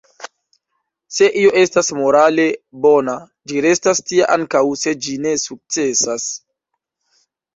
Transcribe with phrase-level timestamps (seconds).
[1.17, 2.45] Se io estas morale
[2.87, 3.13] bona,
[3.51, 6.27] ĝi restas tia ankaŭ se ĝi ne sukcesas.